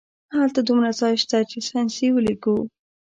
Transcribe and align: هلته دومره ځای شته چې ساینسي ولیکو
هلته 0.37 0.59
دومره 0.67 0.89
ځای 0.99 1.13
شته 1.23 1.37
چې 1.49 1.57
ساینسي 1.67 2.07
ولیکو 2.11 2.55